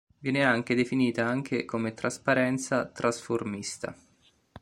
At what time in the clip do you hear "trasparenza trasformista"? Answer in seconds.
1.93-3.95